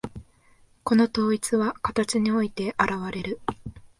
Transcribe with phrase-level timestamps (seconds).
[0.83, 3.39] この統一は形において現われる。